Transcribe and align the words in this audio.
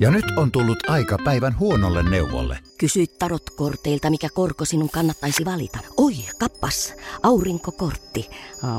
Ja 0.00 0.10
nyt 0.10 0.24
on 0.36 0.52
tullut 0.52 0.90
aika 0.90 1.16
päivän 1.24 1.58
huonolle 1.58 2.10
neuvolle. 2.10 2.58
Kysy 2.78 3.06
tarotkorteilta, 3.18 4.10
mikä 4.10 4.28
korko 4.34 4.64
sinun 4.64 4.90
kannattaisi 4.90 5.44
valita. 5.44 5.78
Oi, 5.96 6.12
kappas, 6.38 6.94
aurinkokortti. 7.22 8.30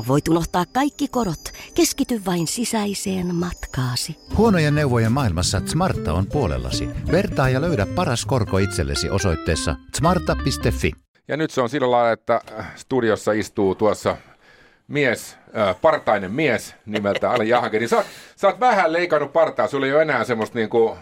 Voit 0.08 0.28
unohtaa 0.28 0.64
kaikki 0.72 1.08
korot. 1.08 1.52
Keskity 1.74 2.22
vain 2.26 2.46
sisäiseen 2.46 3.34
matkaasi. 3.34 4.16
Huonojen 4.36 4.74
neuvojen 4.74 5.12
maailmassa 5.12 5.62
Smarta 5.66 6.12
on 6.12 6.26
puolellasi. 6.26 6.88
Vertaa 7.12 7.48
ja 7.48 7.60
löydä 7.60 7.86
paras 7.86 8.26
korko 8.26 8.58
itsellesi 8.58 9.10
osoitteessa 9.10 9.76
smarta.fi. 9.96 10.92
Ja 11.28 11.36
nyt 11.36 11.50
se 11.50 11.60
on 11.60 11.68
sillä 11.68 11.90
lailla, 11.90 12.12
että 12.12 12.40
studiossa 12.74 13.32
istuu 13.32 13.74
tuossa 13.74 14.16
mies, 14.88 15.36
äh, 15.56 15.80
partainen 15.80 16.30
mies 16.30 16.74
nimeltä 16.86 17.30
Ali 17.30 17.48
Jahangiri. 17.48 17.88
Sä, 17.88 18.04
sä 18.36 18.46
oot 18.46 18.60
vähän 18.60 18.92
leikannut 18.92 19.32
partaa, 19.32 19.68
sulla 19.68 19.86
ei 19.86 19.92
ole 19.92 20.02
enää 20.02 20.24
semmoista 20.24 20.58
niinku 20.58 20.96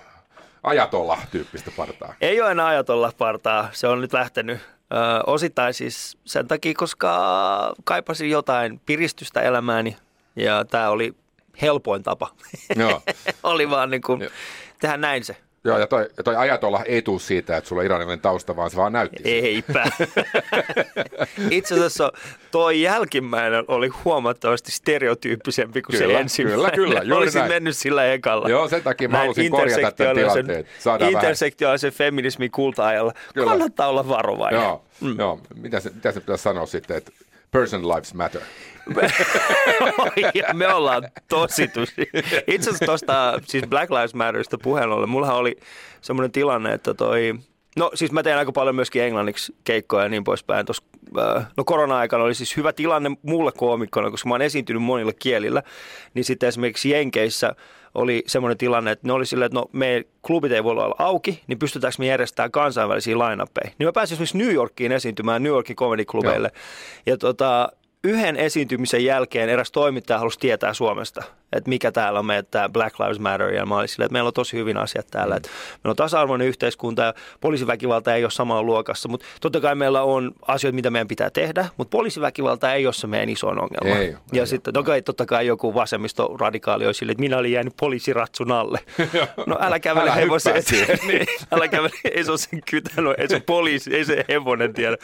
ajatolla-tyyppistä 0.62 1.70
partaa. 1.76 2.14
Ei 2.20 2.40
ole 2.40 2.50
enää 2.50 2.66
ajatolla 2.66 3.12
partaa, 3.18 3.68
se 3.72 3.88
on 3.88 4.00
nyt 4.00 4.12
lähtenyt 4.12 4.58
ö, 4.58 4.96
osittain 5.26 5.74
siis 5.74 6.18
sen 6.24 6.48
takia, 6.48 6.74
koska 6.76 7.74
kaipasin 7.84 8.30
jotain 8.30 8.80
piristystä 8.86 9.40
elämääni 9.40 9.96
ja 10.36 10.64
tämä 10.64 10.90
oli 10.90 11.14
helpoin 11.62 12.02
tapa. 12.02 12.30
Joo. 12.76 13.02
oli 13.42 13.70
vaan 13.70 13.90
niin 13.90 14.02
kuin, 14.02 14.30
tehdä 14.80 14.96
näin 14.96 15.24
se. 15.24 15.36
Joo, 15.64 15.78
ja 15.78 15.86
toi, 15.86 16.08
ja 16.16 16.22
toi 16.22 16.36
ajatolla 16.36 16.84
ei 16.84 17.02
tule 17.02 17.20
siitä, 17.20 17.56
että 17.56 17.68
sulla 17.68 17.80
on 17.80 17.86
iranilainen 17.86 18.20
tausta, 18.20 18.56
vaan 18.56 18.70
se 18.70 18.76
vaan 18.76 18.92
näytti. 18.92 19.22
Eipä. 19.24 19.84
Itse 21.50 21.74
asiassa 21.74 22.12
toi 22.50 22.82
jälkimmäinen 22.82 23.64
oli 23.68 23.88
huomattavasti 23.88 24.72
stereotyyppisempi 24.72 25.82
kuin 25.82 25.98
Kyllä, 25.98 26.14
se 26.14 26.20
ensimmäinen. 26.20 26.72
kyllä, 26.72 26.88
kyllä, 26.88 27.02
juuri 27.02 27.22
Olisin 27.22 27.38
näin. 27.38 27.52
mennyt 27.52 27.76
sillä 27.76 28.12
ekalla. 28.12 28.48
Joo, 28.48 28.68
sen 28.68 28.82
takia 28.82 29.08
mä 29.08 29.12
Näin 29.12 29.22
halusin 29.22 29.50
korjata 29.50 29.92
tämän 29.92 30.16
tilanteen. 30.16 30.66
Intersektionaalisen 31.10 31.92
feminismin 31.92 32.50
kulta-ajalla. 32.50 33.12
Kyllä. 33.34 33.46
Kannattaa 33.46 33.88
olla 33.88 34.08
varovainen. 34.08 34.60
Joo, 34.60 34.84
mm. 35.00 35.18
joo. 35.18 35.40
Mitä, 35.54 35.80
se, 35.80 35.90
mitä 35.90 36.12
se 36.12 36.20
pitäisi 36.20 36.42
sanoa 36.42 36.66
sitten, 36.66 36.96
että 36.96 37.12
person 37.50 37.88
lives 37.88 38.14
matter. 38.14 38.40
me 40.54 40.74
ollaan 40.74 41.08
tosi 41.28 41.68
tosi. 41.68 42.10
Itse 42.46 42.70
asiassa 42.70 42.86
tuosta 42.86 43.40
siis 43.46 43.64
Black 43.68 43.90
Lives 43.90 44.14
Matterista 44.14 44.58
puheen 44.62 44.90
ollen, 44.90 45.08
mullahan 45.08 45.36
oli 45.36 45.56
semmoinen 46.00 46.32
tilanne, 46.32 46.72
että 46.72 46.94
toi, 46.94 47.34
no 47.76 47.90
siis 47.94 48.12
mä 48.12 48.22
teen 48.22 48.38
aika 48.38 48.52
paljon 48.52 48.74
myöskin 48.74 49.02
englanniksi 49.02 49.54
keikkoja 49.64 50.02
ja 50.02 50.08
niin 50.08 50.24
poispäin. 50.24 50.66
Tos, 50.66 50.82
äh, 51.18 51.46
no 51.56 51.64
korona-aikana 51.64 52.24
oli 52.24 52.34
siis 52.34 52.56
hyvä 52.56 52.72
tilanne 52.72 53.10
mulle 53.22 53.52
koomikkona, 53.52 54.10
koska 54.10 54.28
mä 54.28 54.34
oon 54.34 54.42
esiintynyt 54.42 54.82
monilla 54.82 55.12
kielillä, 55.12 55.62
niin 56.14 56.24
sitten 56.24 56.48
esimerkiksi 56.48 56.90
Jenkeissä 56.90 57.54
oli 57.94 58.22
semmoinen 58.26 58.58
tilanne, 58.58 58.90
että 58.90 59.06
ne 59.06 59.12
oli 59.12 59.26
silleen, 59.26 59.46
että 59.46 59.58
no 59.58 59.66
me 59.72 60.04
klubit 60.22 60.52
ei 60.52 60.64
voi 60.64 60.72
olla 60.72 60.94
auki, 60.98 61.42
niin 61.46 61.58
pystytäänkö 61.58 61.96
me 61.98 62.06
järjestämään 62.06 62.50
kansainvälisiä 62.50 63.18
line 63.18 63.44
Niin 63.78 63.88
mä 63.88 63.92
pääsin 63.92 64.14
esimerkiksi 64.14 64.38
New 64.38 64.52
Yorkiin 64.52 64.92
esiintymään 64.92 65.42
New 65.42 65.52
Yorkin 65.52 65.76
comedy 65.76 66.04
klubeille. 66.04 66.50
Ja 67.06 67.16
tota, 67.16 67.72
yhden 68.04 68.36
esiintymisen 68.36 69.04
jälkeen 69.04 69.48
eräs 69.48 69.70
toimittaja 69.70 70.18
halusi 70.18 70.38
tietää 70.38 70.74
Suomesta, 70.74 71.22
että 71.52 71.68
mikä 71.68 71.92
täällä 71.92 72.18
on 72.18 72.26
meidän 72.26 72.44
tämä 72.50 72.68
Black 72.68 73.00
Lives 73.00 73.18
Matter. 73.18 73.50
Ja 73.50 73.66
mä 73.66 73.76
olin 73.76 73.88
silleen, 73.88 74.06
että 74.06 74.12
meillä 74.12 74.28
on 74.28 74.34
tosi 74.34 74.56
hyvin 74.56 74.76
asiat 74.76 75.06
täällä. 75.10 75.36
Että 75.36 75.48
meillä 75.84 75.92
on 75.92 75.96
tasa-arvoinen 75.96 76.48
yhteiskunta 76.48 77.02
ja 77.02 77.14
poliisiväkivalta 77.40 78.14
ei 78.14 78.24
ole 78.24 78.30
samalla 78.30 78.62
luokassa. 78.62 79.08
Mutta 79.08 79.26
totta 79.40 79.60
kai 79.60 79.74
meillä 79.74 80.02
on 80.02 80.32
asioita, 80.48 80.74
mitä 80.74 80.90
meidän 80.90 81.08
pitää 81.08 81.30
tehdä, 81.30 81.68
mutta 81.76 81.90
poliisiväkivalta 81.90 82.74
ei 82.74 82.86
ole 82.86 82.94
se 82.94 83.06
meidän 83.06 83.28
isoin 83.28 83.58
ongelma. 83.58 84.00
Ei 84.00 84.16
ja 84.32 84.40
ei 84.40 84.46
sitten 84.46 84.74
totta 84.74 84.86
kai, 84.86 85.02
totta 85.02 85.26
kai 85.26 85.46
joku 85.46 85.74
vasemmistoradikaali 85.74 86.86
olisi 86.86 86.98
silleen, 86.98 87.12
että 87.12 87.20
minä 87.20 87.38
olin 87.38 87.52
jäänyt 87.52 87.74
poliisiratsun 87.80 88.52
alle. 88.52 88.78
no 89.46 89.56
älä 89.60 89.80
kävele 89.80 90.14
hevosen 90.14 90.56
eteen. 90.56 91.26
älä 91.52 91.68
kävele, 91.68 91.90
ei 92.14 92.24
se 92.24 92.30
ole 92.30 92.38
sen 92.38 92.60
kytänyt, 92.70 93.14
ei 93.18 93.28
se 93.28 93.40
poliisi, 93.40 93.96
ei 93.96 94.04
se 94.04 94.24
hevonen 94.28 94.74
tiedä. 94.74 94.96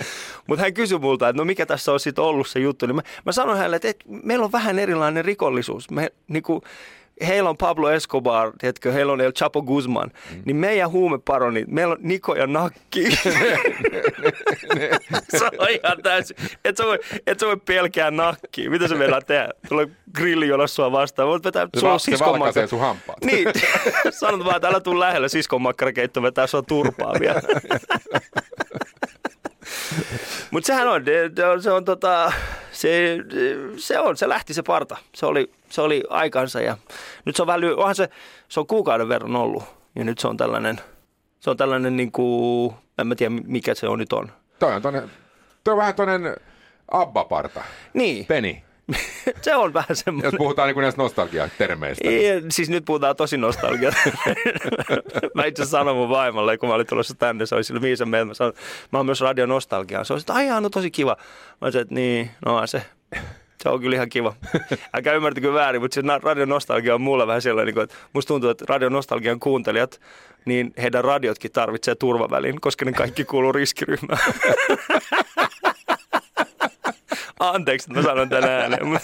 Mutta 0.47 0.63
hän 0.63 0.75
kysyi 0.75 0.99
multa, 0.99 1.29
että 1.29 1.41
no 1.43 1.45
mikä 1.45 1.67
tässä 1.67 1.93
on 1.93 2.01
sitten 2.01 2.25
ollut 2.25 2.49
se 2.49 2.61
juttu. 2.61 2.87
Niin 2.87 2.97
mä, 2.97 3.03
mä 3.25 3.33
sanoin 3.33 3.59
hänelle, 3.59 3.77
että, 3.77 3.89
että 3.89 4.05
meillä 4.09 4.45
on 4.45 4.53
vähän 4.53 4.79
erilainen 4.79 5.25
rikollisuus. 5.25 5.91
Me, 5.91 6.11
niinku, 6.37 6.63
heillä 7.27 7.51
on 7.51 7.57
Pablo 7.57 7.91
Escobar, 7.91 8.53
tiedätkö, 8.59 8.93
heillä 8.93 9.13
on 9.13 9.21
El 9.21 9.33
Chapo 9.33 9.63
Guzman, 9.63 10.11
mm. 10.35 10.43
niin 10.45 10.57
meidän 10.57 10.91
huumeparonit, 10.91 11.69
meillä 11.69 11.93
on 11.93 11.99
Niko 12.01 12.35
ja 12.35 12.47
Nakki. 12.47 13.11
se 15.39 15.45
on 15.59 15.69
ihan 15.71 16.03
täysin, 16.03 16.37
et 16.65 16.77
sä 16.77 16.85
voi, 16.85 16.99
et 17.27 17.41
sä 17.41 17.47
voi 17.47 17.57
pelkää 17.57 18.11
nakkiä. 18.11 18.71
Mitä 18.71 18.89
se 18.89 18.95
meillä 18.95 19.21
tehdä? 19.21 19.49
Tulee 19.69 19.89
grilli, 20.15 20.49
jolla 20.49 20.67
sua 20.67 20.93
vastaan. 20.93 21.29
Voit 21.29 21.45
vetää, 21.45 21.67
Se, 21.75 21.81
sulla 21.81 21.89
va- 21.91 21.95
on 21.95 22.01
se 22.01 22.05
siskon 22.11 22.33
valkaisee 22.33 22.63
makka- 22.63 22.71
sun 22.71 22.81
hampaat. 22.81 23.25
Niin, 23.25 23.49
sanot 24.21 24.45
vaan, 24.45 24.57
että 24.57 24.69
älä 24.69 24.81
tuu 24.81 25.01
lähelle 25.01 25.29
siskon 25.29 25.63
makkarakeitto 25.63 26.23
vetää 26.23 26.47
sua 26.47 26.63
turpaa 26.63 27.13
vielä. 27.21 27.41
Mutta 30.51 30.67
sehän 30.67 30.89
on, 30.89 31.07
de- 31.07 31.31
de- 31.37 31.63
se 31.63 31.71
on 31.71 31.85
tota, 31.85 32.33
se, 32.77 33.19
se 33.77 33.99
on, 33.99 34.17
se 34.17 34.29
lähti 34.29 34.55
se 34.55 34.63
parta. 34.63 34.97
Se 35.15 35.27
oli, 35.27 35.51
se 35.71 35.81
oli 35.81 36.03
aikansa 36.11 36.61
ja 36.61 36.77
nyt 37.25 37.37
se 37.37 37.43
on 37.43 37.47
vähän, 37.47 37.65
onhan 37.65 37.95
se, 37.95 38.09
se 38.49 38.61
on 38.61 38.67
kuukauden 38.67 39.09
verran 39.09 39.37
ollut 39.37 39.65
ja 39.95 40.05
nyt 40.05 40.19
se 40.19 40.29
on 40.29 40.37
tällainen, 40.37 40.81
se 41.41 41.51
on 41.51 41.57
tällainen 41.57 41.97
niin 41.97 42.13
kuin, 42.13 42.75
en 42.99 43.07
mä 43.07 43.15
tiedä 43.15 43.35
mikä 43.47 43.75
se 43.75 43.89
on 43.89 43.99
nyt 43.99 44.13
on. 44.13 44.33
Toi 44.59 44.75
on, 44.75 44.83
tonne, 44.83 45.03
toi 45.65 45.73
on 45.73 45.79
vähän 45.79 45.95
toinen 45.95 46.37
Abba-parta. 46.91 47.63
Niin, 47.95 48.27
Peni, 48.27 48.65
se 49.43 49.57
on 49.57 49.75
vähän 49.75 49.97
semmoinen. 49.97 50.29
jos 50.29 50.39
puhutaan 50.39 50.69
niin 50.69 50.83
näistä 50.83 51.03
nostalgia-termeistä. 51.03 52.09
Ei, 52.09 52.43
siis 52.51 52.71
nyt 52.71 52.85
puhutaan 52.85 53.17
tosi 53.17 53.37
nostalgia. 53.37 53.93
mä 55.35 55.45
itse 55.45 55.65
sanoin 55.65 55.97
mun 55.97 56.09
vaimolle, 56.09 56.59
kun 56.59 56.69
mä 56.69 56.75
olin 56.75 56.87
tulossa 56.87 57.15
tänne, 57.15 57.47
se 57.47 57.55
oli 57.55 57.65
sillä 57.65 57.81
meiltä. 57.81 58.25
Mä 58.25 58.35
sanoin, 58.35 58.57
mä 58.93 58.99
oon 58.99 59.07
myös 59.07 59.21
radio 59.21 59.47
nostalgia. 59.47 60.05
Se 60.05 60.13
oli, 60.13 60.21
että 60.21 60.35
aijaa, 60.35 60.61
no 60.61 60.71
tosi 60.71 60.91
kiva. 60.91 61.17
Mä 61.61 61.71
sanoin, 61.71 61.83
että 61.83 61.95
niin, 61.95 62.31
no 62.47 62.67
se. 62.67 62.83
Se 63.63 63.69
on 63.69 63.81
kyllä 63.81 63.97
ihan 63.97 64.09
kiva. 64.09 64.35
Älkää 64.95 65.15
ymmärtäkö 65.15 65.53
väärin, 65.53 65.81
mutta 65.81 65.95
se 65.95 66.03
na- 66.03 66.19
radio 66.19 66.45
nostalgia 66.45 66.95
on 66.95 67.01
mulle 67.01 67.27
vähän 67.27 67.43
sellainen, 67.43 67.75
niin 67.75 67.85
että 67.85 67.97
musta 68.13 68.29
tuntuu, 68.29 68.51
että 68.51 68.65
radio 68.69 68.89
nostalgian 68.89 69.41
kuuntelijat, 69.41 70.01
niin 70.45 70.73
heidän 70.83 71.05
radiotkin 71.05 71.53
tarvitsee 71.53 71.95
turvavälin, 71.95 72.61
koska 72.61 72.85
ne 72.85 72.93
kaikki 72.93 73.25
kuuluu 73.25 73.53
riskiryhmään. 73.53 74.21
Anteeksi, 77.41 77.87
että 77.91 78.01
mä 78.01 78.09
sanon 78.09 78.29
tänään 78.29 78.61
ääneen, 78.73 79.01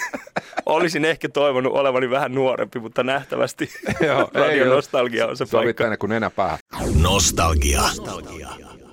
olisin 0.66 1.04
ehkä 1.04 1.28
toivonut 1.28 1.72
olevani 1.72 2.10
vähän 2.10 2.34
nuorempi, 2.34 2.78
mutta 2.78 3.02
nähtävästi 3.02 3.70
Joo, 4.06 4.30
radio 4.34 4.74
nostalgia 4.74 5.26
on 5.26 5.36
se 5.36 5.46
Sovit 5.46 5.64
paikka. 5.66 5.84
tänne 5.84 5.96
kuin 5.96 6.10
nenä 6.10 6.30
päähän. 6.30 6.58
Nostalgia. 7.02 7.82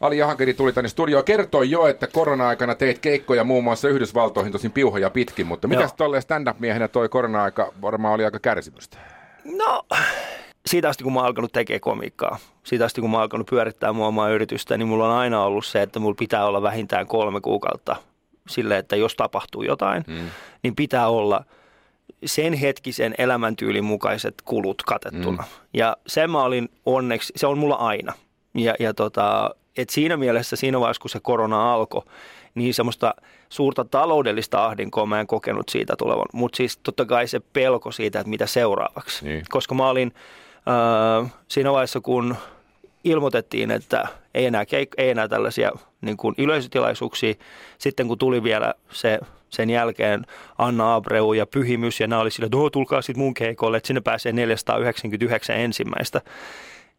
Ali 0.00 0.18
Jahankeri 0.18 0.54
tuli 0.54 0.72
tänne 0.72 0.88
studioon. 0.88 1.24
Kertoi 1.24 1.70
jo, 1.70 1.86
että 1.86 2.06
korona-aikana 2.06 2.74
teit 2.74 2.98
keikkoja 2.98 3.44
muun 3.44 3.64
muassa 3.64 3.88
Yhdysvaltoihin, 3.88 4.52
tosin 4.52 4.72
piuhoja 4.72 5.10
pitkin, 5.10 5.46
mutta 5.46 5.68
mitäs 5.68 5.90
Joo. 5.90 5.96
tolleen 5.96 6.22
stand-up-miehenä 6.22 6.88
toi 6.88 7.08
korona-aika 7.08 7.72
varmaan 7.82 8.14
oli 8.14 8.24
aika 8.24 8.38
kärsimystä? 8.38 8.98
No, 9.44 9.82
siitä 10.66 10.88
asti 10.88 11.04
kun 11.04 11.12
mä 11.12 11.18
oon 11.18 11.26
alkanut 11.26 11.52
tekemään 11.52 11.80
komiikkaa, 11.80 12.38
siitä 12.64 12.84
asti 12.84 13.00
kun 13.00 13.10
mä 13.10 13.16
oon 13.16 13.22
alkanut 13.22 13.46
pyörittää 13.46 13.92
mua 13.92 14.06
omaa 14.06 14.30
yritystä, 14.30 14.78
niin 14.78 14.88
mulla 14.88 15.12
on 15.12 15.18
aina 15.18 15.42
ollut 15.42 15.66
se, 15.66 15.82
että 15.82 15.98
mulla 15.98 16.14
pitää 16.18 16.46
olla 16.46 16.62
vähintään 16.62 17.06
kolme 17.06 17.40
kuukautta 17.40 17.96
sille, 18.48 18.78
että 18.78 18.96
jos 18.96 19.14
tapahtuu 19.14 19.62
jotain, 19.62 20.04
mm. 20.06 20.30
niin 20.62 20.76
pitää 20.76 21.08
olla 21.08 21.44
sen 22.24 22.52
hetkisen 22.52 23.14
elämäntyylin 23.18 23.84
mukaiset 23.84 24.34
kulut 24.44 24.82
katettuna. 24.82 25.42
Mm. 25.42 25.48
Ja 25.74 25.96
sen 26.06 26.30
mä 26.30 26.42
olin 26.42 26.68
onneksi, 26.86 27.32
se 27.36 27.46
on 27.46 27.58
mulla 27.58 27.74
aina. 27.74 28.12
Ja, 28.54 28.74
ja 28.78 28.94
tota, 28.94 29.54
et 29.78 29.90
siinä 29.90 30.16
mielessä 30.16 30.56
siinä 30.56 30.80
vaiheessa, 30.80 31.00
kun 31.00 31.10
se 31.10 31.20
korona 31.22 31.74
alkoi, 31.74 32.02
niin 32.54 32.74
semmoista 32.74 33.14
suurta 33.48 33.84
taloudellista 33.84 34.64
ahdinkoa 34.64 35.06
mä 35.06 35.20
en 35.20 35.26
kokenut 35.26 35.68
siitä 35.68 35.94
tulevan. 35.98 36.26
Mutta 36.32 36.56
siis 36.56 36.76
totta 36.76 37.04
kai 37.04 37.28
se 37.28 37.40
pelko 37.40 37.92
siitä, 37.92 38.20
että 38.20 38.30
mitä 38.30 38.46
seuraavaksi. 38.46 39.24
Niin. 39.24 39.42
Koska 39.48 39.74
mä 39.74 39.88
olin 39.88 40.14
äh, 41.22 41.32
siinä 41.48 41.72
vaiheessa, 41.72 42.00
kun 42.00 42.36
ilmoitettiin, 43.04 43.70
että 43.70 44.08
ei 44.34 44.46
enää, 44.46 44.64
keik- 44.64 44.94
ei 44.96 45.10
enää 45.10 45.28
tällaisia 45.28 45.72
niin 46.00 46.16
kuin 46.16 46.34
yleisötilaisuuksia. 46.38 47.34
Sitten 47.78 48.08
kun 48.08 48.18
tuli 48.18 48.42
vielä 48.42 48.74
se 48.90 49.18
sen 49.50 49.70
jälkeen 49.70 50.26
Anna 50.58 50.94
Abreu 50.94 51.32
ja 51.32 51.46
Pyhimys 51.46 52.00
ja 52.00 52.06
nämä 52.06 52.22
oli 52.22 52.30
sillä, 52.30 52.46
että 52.46 52.56
no, 52.56 52.70
tulkaa 52.70 53.02
sitten 53.02 53.24
mun 53.24 53.34
keikolle, 53.34 53.76
että 53.76 53.86
sinne 53.86 54.00
pääsee 54.00 54.32
499 54.32 55.56
ensimmäistä. 55.56 56.20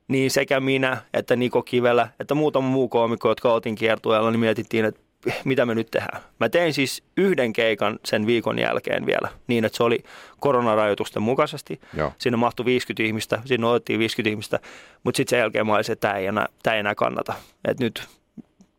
Niin 0.10 0.32
sekä 0.32 0.60
minä 0.60 0.98
että 1.14 1.36
Niko 1.36 1.64
Kivelä 1.64 2.08
että 2.20 2.36
muutama 2.36 2.68
muu 2.68 2.90
koomikko, 2.90 3.30
jotka 3.30 3.54
oltiin 3.54 3.76
kiertueella, 3.76 4.32
niin 4.32 4.40
mietittiin, 4.40 4.86
että 4.86 5.02
mitä 5.46 5.66
me 5.66 5.76
nyt 5.76 5.92
tehdään. 5.92 6.22
Mä 6.40 6.50
tein 6.50 6.74
siis 6.74 7.04
yhden 7.18 7.54
keikan 7.54 8.00
sen 8.06 8.26
viikon 8.28 8.60
jälkeen 8.60 9.06
vielä, 9.06 9.30
niin 9.48 9.66
että 9.66 9.78
se 9.78 9.84
oli 9.84 10.04
koronarajoitusten 10.40 11.24
mukaisesti. 11.24 11.80
Joo. 11.98 12.14
Sinne 12.18 12.38
mahtui 12.38 12.66
50 12.66 13.04
ihmistä, 13.04 13.42
sinne 13.46 13.68
otettiin 13.68 14.00
50 14.00 14.30
ihmistä, 14.30 14.60
mutta 15.04 15.18
sitten 15.18 15.30
sen 15.30 15.40
jälkeen 15.40 15.68
mä 15.68 15.76
olisin, 15.76 15.94
että 15.94 16.08
tämä 16.08 16.20
ei 16.20 16.26
enää, 16.26 16.48
tämä 16.64 16.74
ei 16.74 16.80
enää 16.80 16.96
kannata. 16.96 17.34
Et 17.68 17.80
nyt 17.80 18.08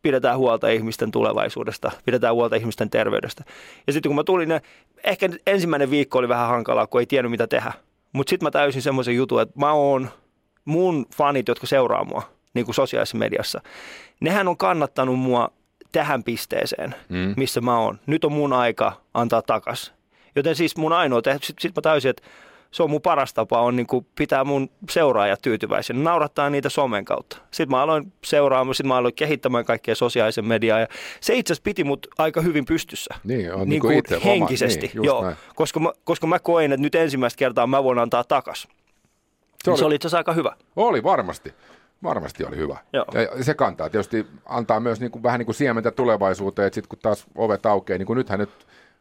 pidetään 0.03 0.39
huolta 0.39 0.69
ihmisten 0.69 1.11
tulevaisuudesta, 1.11 1.91
pidetään 2.05 2.35
huolta 2.35 2.57
ihmisten 2.57 2.91
terveydestä. 2.91 3.45
Ja 3.87 3.93
sitten 3.93 4.11
kun 4.11 4.17
mä 4.17 4.25
tulin, 4.25 4.49
ne, 4.49 4.63
ehkä 5.05 5.29
ensimmäinen 5.47 5.91
viikko 5.91 6.19
oli 6.19 6.29
vähän 6.29 6.49
hankalaa, 6.49 6.87
kun 6.87 7.01
ei 7.01 7.07
tiennyt 7.07 7.31
mitä 7.31 7.47
tehdä. 7.47 7.73
Mutta 8.13 8.31
sitten 8.31 8.47
mä 8.47 8.51
täysin 8.51 8.83
semmoisen 8.83 9.17
jutun, 9.17 9.43
että 9.43 9.61
mä 9.61 9.73
oon 9.73 10.09
mun 10.65 11.07
fanit, 11.17 11.49
jotka 11.49 11.67
seuraa 11.67 12.05
mua 12.05 12.23
niin 12.55 12.65
kuin 12.65 12.75
sosiaalisessa 12.75 13.19
mediassa, 13.19 13.61
nehän 14.21 14.49
on 14.49 14.57
kannattanut 14.57 15.19
mua 15.19 15.51
tähän 15.93 16.25
pisteeseen, 16.25 16.95
mm. 17.09 17.35
missä 17.37 17.61
mä 17.61 17.79
oon. 17.79 18.01
Nyt 18.07 18.25
on 18.25 18.33
mun 18.33 18.53
aika 18.53 18.93
antaa 19.15 19.43
takas. 19.43 19.93
Joten 20.37 20.57
siis 20.57 20.77
mun 20.77 20.93
ainoa 20.93 21.23
tehdä, 21.23 21.39
sitten 21.43 21.63
sit 21.63 21.77
mä 21.77 21.83
täysin, 21.83 22.11
että 22.11 22.23
se 22.71 22.83
on 22.83 22.91
mun 22.91 23.03
paras 23.03 23.35
tapa 23.35 23.61
on 23.61 23.77
niin 23.77 23.87
kuin 23.87 24.07
pitää 24.15 24.45
mun 24.45 24.71
seuraajat 24.91 25.43
tyytyväisenä, 25.43 26.03
naurattaa 26.03 26.51
niitä 26.51 26.69
somen 26.69 27.05
kautta. 27.05 27.37
Sitten 27.51 27.71
mä 27.77 27.83
aloin 27.83 28.13
seuraamaan, 28.25 28.75
sitten 28.75 28.89
mä 28.89 28.97
aloin 28.97 29.15
kehittämään 29.15 29.65
kaikkea 29.65 29.95
sosiaalisen 29.95 30.45
mediaa 30.45 30.81
ja 30.81 30.87
se 31.21 31.35
itse 31.35 31.53
asiassa 31.53 31.65
piti 31.65 31.85
mut 31.85 32.07
aika 32.19 32.41
hyvin 32.41 32.65
pystyssä. 32.65 33.15
Niin, 33.25 33.55
on 33.55 33.69
niin 33.69 33.81
kuin 33.81 33.99
itse 33.99 34.21
henkisesti, 34.25 34.87
oma, 34.87 34.93
niin, 34.95 35.05
joo, 35.05 35.25
näin. 35.25 35.37
koska 35.55 35.81
mä, 35.81 35.93
koska 36.05 36.27
mä 36.27 36.39
koin, 36.39 36.73
että 36.73 36.83
nyt 36.83 36.95
ensimmäistä 36.95 37.39
kertaa 37.39 37.67
mä 37.67 37.85
voin 37.85 37.99
antaa 37.99 38.25
takas. 38.25 38.69
Se 39.65 39.71
oli, 39.71 39.79
se 39.79 39.85
oli 39.85 39.95
itse 39.95 40.09
asiassa 40.09 40.19
aika 40.19 40.33
hyvä. 40.33 40.53
Oli 40.77 41.03
varmasti. 41.03 41.55
Varmasti 42.03 42.45
oli 42.45 42.57
hyvä. 42.57 42.77
Joo. 42.93 43.05
Ja 43.37 43.45
se 43.45 43.55
kantaa 43.55 43.91
tietysti, 43.91 44.27
antaa 44.47 44.81
myös 44.81 45.01
niin 45.01 45.11
kuin, 45.11 45.23
vähän 45.23 45.39
niin 45.39 45.47
kuin 45.47 45.57
siementä 45.57 45.91
tulevaisuuteen, 45.91 46.67
että 46.67 46.75
sitten 46.75 46.89
kun 46.89 46.99
taas 47.03 47.27
ovet 47.35 47.67
aukeaa, 47.67 47.99
niin 47.99 48.07
kuin 48.07 48.17
nythän 48.17 48.39
nyt, 48.39 48.51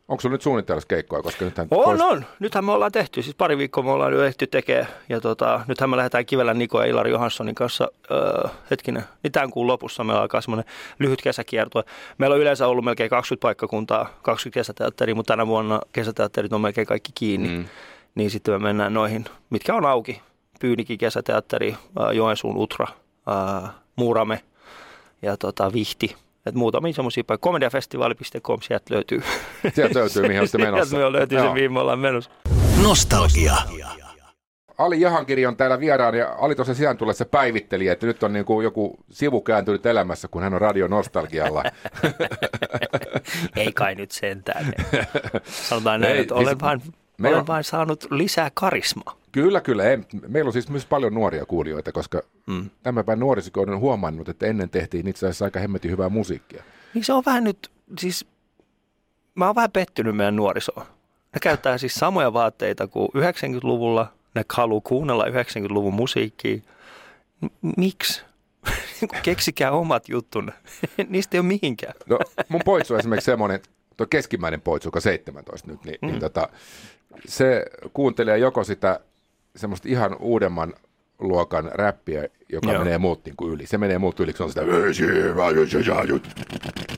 onko 0.08 0.22
sulla 0.22 0.34
nyt 0.34 0.42
suunnittelussa 0.42 0.88
keikkoja, 0.88 1.24
koska 1.24 1.46
nythän... 1.46 1.68
On, 1.72 2.02
on. 2.02 2.26
Nythän 2.40 2.66
me 2.66 2.72
ollaan 2.72 2.92
tehty, 2.92 3.22
siis 3.22 3.36
pari 3.36 3.58
viikkoa 3.58 3.84
me 3.84 3.92
ollaan 3.92 4.14
jo 4.14 4.24
ehty 4.24 4.48
tekemään. 4.48 4.88
Ja 5.10 5.22
tota, 5.22 5.62
nythän 5.68 5.90
me 5.90 5.98
lähdetään 5.98 6.26
Kivelän 6.26 6.60
Niko 6.60 6.82
ja 6.82 6.86
Ilari 6.86 7.12
Johanssonin 7.12 7.56
kanssa, 7.56 7.88
öö, 8.12 8.50
hetkinen, 8.72 9.04
niin 9.24 9.32
tämän 9.32 9.50
kuun 9.52 9.68
lopussa 9.68 10.04
meillä 10.04 10.22
alkaa 10.22 10.42
semmoinen 10.42 10.72
lyhyt 11.00 11.22
kesäkiertue. 11.22 11.84
Meillä 12.18 12.34
on 12.34 12.42
yleensä 12.42 12.68
ollut 12.68 12.86
melkein 12.86 13.10
20 13.10 13.42
paikkakuntaa, 13.42 14.14
20 14.22 14.54
kesäteatteria, 14.54 15.16
mutta 15.16 15.34
tänä 15.34 15.48
vuonna 15.48 15.80
kesäteatterit 15.94 16.54
on 16.54 16.62
melkein 16.62 16.88
kaikki 16.88 17.12
kiinni. 17.16 17.50
Mm. 17.50 17.66
Niin 18.16 18.32
sitten 18.32 18.54
me 18.54 18.60
mennään 18.60 18.94
noihin, 18.94 19.26
mitkä 19.50 19.76
on 19.76 19.86
auki. 19.86 20.22
Pyynikin 20.60 20.98
kesäteatteri, 20.98 21.76
ää, 22.00 22.12
Joensuun 22.12 22.58
Utra, 22.58 22.88
ää, 23.28 23.74
Muurame 23.96 24.42
ja 25.22 25.38
tota, 25.38 25.74
Vihti. 25.74 26.16
Et 26.46 26.56
muutamia 26.56 26.94
semmoisia 26.94 27.24
paikkoja. 27.24 27.50
Komediafestivaali.com, 27.50 28.62
sieltä 28.62 28.94
löytyy. 28.94 29.24
Sieltä 29.74 30.00
löytyy, 30.00 30.22
mihin 30.22 30.40
olette 30.40 30.58
menossa. 30.72 30.90
Sieltä 30.90 31.06
me 31.06 31.12
löytyy 31.12 31.38
Joo. 31.38 31.48
se 31.48 31.54
viime 31.54 31.80
ollaan 31.80 32.00
menossa. 32.00 32.32
Nostalgia. 32.84 33.56
Ali 34.78 35.02
Jahankiri 35.02 35.46
on 35.46 35.58
täällä 35.58 35.80
vieraan 35.80 36.16
ja 36.16 36.36
Ali 36.40 36.56
tuossa 36.56 36.74
sisään 36.74 36.98
tullessa 36.98 37.26
päivitteli, 37.26 37.88
että 37.88 38.06
nyt 38.06 38.24
on 38.24 38.34
niin 38.34 38.46
kuin 38.46 38.64
joku 38.64 38.98
sivu 39.10 39.42
kääntynyt 39.42 39.86
elämässä, 39.86 40.28
kun 40.28 40.42
hän 40.44 40.54
on 40.54 40.62
radio 40.62 40.88
nostalgialla. 40.88 41.64
Ei 43.56 43.72
kai 43.72 43.96
nyt 43.96 44.12
sentään. 44.12 44.66
Sanotaan 45.70 46.02
näin, 46.02 46.16
Ei, 46.16 46.22
että 46.22 46.36
siis 46.36 46.48
olen, 46.62 46.82
me 47.20 47.28
olen 47.28 47.40
on- 47.40 47.48
vain 47.48 47.64
saanut 47.64 48.08
lisää 48.12 48.52
karismaa. 48.54 49.16
Kyllä, 49.32 49.62
kyllä. 49.62 49.84
Ei. 49.84 49.98
Meillä 50.28 50.48
on 50.50 50.54
siis 50.54 50.70
myös 50.70 50.86
paljon 50.86 51.14
nuoria 51.14 51.46
kuulijoita, 51.46 51.92
koska 51.92 52.22
mm. 52.48 52.70
tämän 52.84 53.06
päivän 53.06 53.20
nuorisokouden 53.20 53.74
on 53.76 53.80
huomannut, 53.82 54.30
että 54.30 54.46
ennen 54.46 54.70
tehtiin 54.70 55.08
itse 55.08 55.26
asiassa 55.26 55.46
aika 55.46 55.60
hemmetin 55.60 55.92
hyvää 55.92 56.10
musiikkia. 56.10 56.64
Niin 56.94 57.04
se 57.04 57.14
on 57.14 57.24
vähän 57.26 57.44
nyt, 57.44 57.72
siis 58.00 58.26
mä 59.36 59.46
oon 59.46 59.56
vähän 59.56 59.72
pettynyt 59.72 60.16
meidän 60.16 60.36
nuorisoon. 60.36 60.86
Ne 61.34 61.40
käyttää 61.42 61.78
siis 61.78 61.96
samoja 61.96 62.34
vaatteita 62.34 62.88
kuin 62.88 63.08
90-luvulla. 63.18 64.14
Ne 64.36 64.46
haluaa 64.54 64.82
kuunnella 64.84 65.26
90-luvun 65.26 65.94
musiikkia. 65.94 66.58
M- 67.42 67.70
miksi? 67.78 68.22
Keksikää 69.24 69.72
omat 69.72 70.10
juttunne. 70.10 70.52
Niistä 71.10 71.38
ei 71.38 71.40
ole 71.40 71.48
mihinkään. 71.48 71.94
No, 72.10 72.20
mun 72.50 72.62
poitsu 72.66 72.94
on 72.94 73.00
esimerkiksi 73.00 73.26
semmoinen, 73.26 73.60
tuo 74.00 74.08
keskimmäinen 74.10 74.62
poitsu, 74.62 74.88
joka 74.88 74.98
on 74.98 75.02
17 75.02 75.72
nyt, 75.72 75.84
niin, 75.84 75.98
mm. 76.02 76.08
niin 76.08 76.20
tota, 76.20 76.50
se 77.26 77.66
kuuntelee 77.94 78.38
joko 78.38 78.64
sitä 78.64 79.00
semmoista 79.56 79.90
ihan 79.90 80.16
uudemman 80.20 80.74
luokan 81.20 81.70
räppiä, 81.74 82.28
joka 82.50 82.72
Joo. 82.72 82.84
Menee 82.84 82.98
muut 82.98 83.26
niin 83.26 83.36
kuin 83.36 83.54
yli. 83.54 83.68
Se 83.68 83.78
menee 83.78 83.98
muut 83.98 84.20
yli, 84.20 84.34
kun 84.34 84.38
se 84.38 84.44
on 84.44 84.50
sitä 84.50 84.62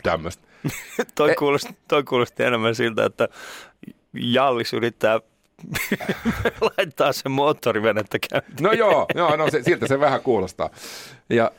tämmöistä. 0.03 0.44
Toi, 1.15 1.36
kuulosti, 1.36 1.77
toi 1.88 2.03
kuulosti 2.03 2.44
enemmän 2.44 2.75
siltä, 2.75 3.06
että 3.06 3.27
Jallis 4.13 4.74
yrittää 4.74 5.19
laittaa 6.77 7.13
sen 7.13 7.31
moottorivenettä 7.31 8.18
käyntiin. 8.30 8.63
No 8.63 8.71
joo, 8.71 9.06
joo 9.15 9.36
no 9.36 9.50
se, 9.50 9.63
siltä 9.63 9.88
se 9.88 10.00
vähän 10.00 10.21
kuulostaa. 10.21 10.69
Ja, 11.30 11.51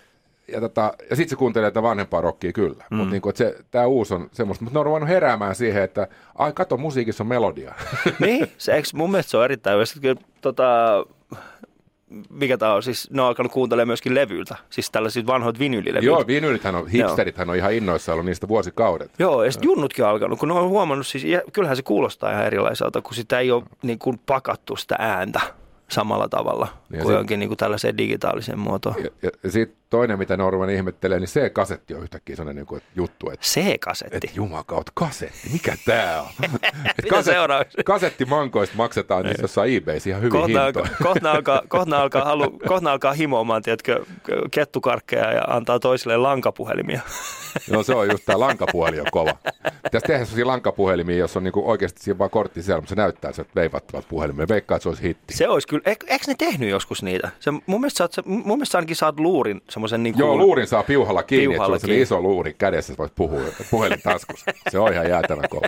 ja, 0.49 0.61
tota, 0.61 0.93
ja 1.11 1.17
sitten 1.17 1.31
se 1.31 1.37
kuuntelee 1.37 1.71
tätä 1.71 1.83
vanhempaa 1.83 2.21
rockia 2.21 2.53
kyllä. 2.53 2.85
Mm. 2.91 2.97
Mutta 2.97 3.11
niinku, 3.11 3.31
se, 3.35 3.57
tämä 3.71 3.87
uusi 3.87 4.15
on 4.15 4.29
semmoista. 4.33 4.65
Mutta 4.65 4.77
ne 4.77 4.81
on 4.81 4.87
ruvennut 4.87 5.09
heräämään 5.09 5.55
siihen, 5.55 5.83
että 5.83 6.09
ai 6.35 6.53
kato, 6.53 6.77
musiikissa 6.77 7.25
on 7.25 7.29
melodia. 7.29 7.75
niin, 8.19 8.53
se, 8.59 8.73
eikö, 8.75 8.89
mun 8.95 9.11
mielestä 9.11 9.31
se 9.31 9.37
on 9.37 9.45
erittäin 9.45 9.75
hyvä. 9.75 9.85
Kyllä, 10.01 10.21
tota, 10.41 10.67
mikä 12.31 12.59
tämä 12.59 12.75
on, 12.75 12.83
siis 12.83 13.11
ne 13.11 13.23
on 13.23 13.29
alkanut 13.29 13.53
kuuntelemaan 13.53 13.89
myöskin 13.89 14.15
levyiltä, 14.15 14.57
siis 14.71 14.91
tällaiset 14.91 15.27
vanhoit 15.27 15.59
vinyylilevyt. 15.59 16.07
joo, 16.07 16.27
vinylithän 16.27 16.75
on, 16.75 16.89
hipsterithän 16.89 17.51
on 17.51 17.57
ihan 17.57 17.73
innoissa 17.73 18.13
ollut 18.13 18.27
niistä 18.27 18.49
vuosikaudet. 18.49 19.11
Joo, 19.19 19.45
ja 19.45 19.53
sitten 19.53 19.69
junnutkin 19.69 20.05
on 20.05 20.11
alkanut, 20.11 20.39
kun 20.39 20.49
ne 20.49 20.55
on 20.55 20.69
huomannut, 20.69 21.07
siis 21.07 21.25
ja 21.25 21.41
kyllähän 21.53 21.77
se 21.77 21.83
kuulostaa 21.83 22.33
ihan 22.33 22.47
erilaiselta, 22.47 23.03
kun 23.03 23.15
sitä 23.15 23.39
ei 23.39 23.51
ole 23.51 23.63
niin 23.83 23.99
kuin 23.99 24.21
pakattu 24.27 24.77
sitä 24.77 24.97
ääntä 24.99 25.41
samalla 25.91 26.29
tavalla 26.29 26.69
Ja 26.91 26.99
kuin 26.99 27.13
se- 27.13 27.17
jonkin 27.19 27.39
niin 27.39 27.49
kuin 27.49 27.59
tällaiseen 27.59 27.99
digitaaliseen 27.99 28.59
muotoon. 28.59 28.97
Ja, 28.99 29.11
ja, 29.23 29.31
ja 29.43 29.51
sitten 29.51 29.82
toinen, 29.93 30.19
mitä 30.19 30.37
ruvennut 30.37 30.77
ihmettelee, 30.77 31.19
niin 31.19 31.29
se 31.29 31.51
kasetti 31.51 31.95
on 31.95 32.03
yhtäkkiä 32.03 32.37
sellainen 32.37 32.61
niin 32.61 32.67
kuin, 32.67 32.83
juttu, 32.97 33.31
että 33.31 33.47
C-kasetti. 33.47 34.17
et 34.17 34.37
jumakaut, 34.37 34.91
kasetti, 34.95 35.49
mikä 35.53 35.77
tää 35.87 36.23
on? 36.23 36.29
Et 36.99 37.05
Mitä 37.05 37.23
seuraavaksi? 37.23 37.79
Kasettimankoista 37.85 38.77
maksetaan 38.77 39.25
niissä 39.25 39.43
jossain 39.43 39.77
eBayssä 39.77 40.11
ihan 40.11 40.23
hyvin 40.23 40.33
Kohta 40.33 40.47
hintoja. 40.47 40.65
alkaa, 40.67 40.87
kohta, 41.03 41.33
alkaa, 41.33 41.63
kohta, 41.69 42.03
alkaa 42.03 42.25
halu, 42.25 42.59
kohta 42.69 42.93
alkaa 42.93 43.13
himoamaan, 43.13 43.63
tiedätkö, 43.63 44.05
kettukarkkeja 44.51 45.33
ja 45.33 45.43
antaa 45.47 45.79
toisille 45.79 46.17
lankapuhelimia. 46.17 47.01
No 47.71 47.83
se 47.83 47.95
on 47.95 48.09
just 48.11 48.25
tämä 48.25 48.41
lankapuheli 48.41 49.01
on 49.01 49.07
kova. 49.11 49.37
Pitäisi 49.83 50.07
tehdä 50.07 50.25
sellaisia 50.25 50.47
lankapuhelimia, 50.47 51.17
jos 51.17 51.37
on 51.37 51.45
niinku 51.45 51.71
oikeasti 51.71 52.03
siinä 52.03 52.19
vaan 52.19 52.31
kortti 52.31 52.63
siellä, 52.63 52.81
mutta 52.81 52.89
se 52.91 52.95
näyttää 52.97 53.33
sieltä 53.33 53.51
veivattavat 53.55 54.09
puhelimia. 54.09 54.49
Veikkaa, 54.49 54.77
että 54.77 54.83
se 54.83 54.89
olisi 54.89 55.03
hitti. 55.03 55.35
Se 55.35 55.49
olisi 55.49 55.69
kyllä, 55.69 55.83
eikö, 55.87 56.07
ne 56.27 56.35
tehnyt 56.39 56.71
joskus 56.71 57.03
niitä? 57.03 57.31
Se, 57.41 57.51
mun, 57.67 57.81
mielestä 57.81 57.99
sä 57.99 58.05
oot, 58.05 58.13
se- 58.13 58.23
mun 58.27 58.59
mielestä 58.59 58.79
ainakin 58.79 58.97
saat 58.97 59.21
luurin 59.21 59.61
semmoisen 59.83 60.03
niin 60.03 60.15
kuin, 60.15 60.21
Joo, 60.21 60.37
luurin 60.37 60.67
saa 60.67 60.83
piuhalla 60.83 61.23
kiinni, 61.23 61.49
Piuhalla 61.55 61.77
että 61.77 61.87
kiinni. 61.87 62.03
iso 62.03 62.21
luuri 62.21 62.55
kädessä, 62.55 62.95
voit 62.99 63.15
puhua 63.15 63.41
puhelin 63.71 64.03
taskussa. 64.03 64.51
Se 64.71 64.79
on 64.79 64.93
ihan 64.93 65.09
jäätävän 65.09 65.49
kova. 65.51 65.67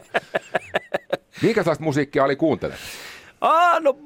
Minkälaista 1.42 1.84
musiikkia 1.84 2.24
oli 2.24 2.36
kuuntele? 2.36 2.74
Aa, 3.40 3.80
no, 3.80 3.98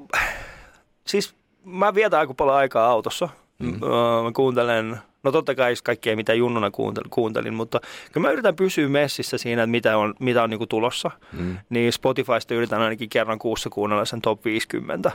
siis 1.07 1.35
mä 1.65 1.95
vietän 1.95 2.19
aika 2.19 2.33
paljon 2.33 2.57
aikaa 2.57 2.87
autossa. 2.87 3.29
Mm. 3.59 3.79
Mä 4.23 4.31
kuuntelen, 4.35 4.97
no 5.23 5.31
totta 5.31 5.55
kai 5.55 5.73
kaikkea 5.83 6.15
mitä 6.15 6.33
junnuna 6.33 6.71
kuuntelin, 7.09 7.53
mutta 7.53 7.79
kyllä 8.11 8.27
mä 8.27 8.31
yritän 8.33 8.55
pysyä 8.55 8.89
messissä 8.89 9.37
siinä, 9.37 9.63
että 9.63 9.71
mitä 9.71 9.97
on, 9.97 10.13
mitä 10.19 10.43
on 10.43 10.49
niinku 10.49 10.67
tulossa. 10.67 11.11
Mm. 11.33 11.57
Niin 11.69 11.93
Spotifysta 11.93 12.53
yritän 12.53 12.81
ainakin 12.81 13.09
kerran 13.09 13.39
kuussa 13.39 13.69
kuunnella 13.69 14.05
sen 14.05 14.21
top 14.21 14.45
50. 14.45 15.11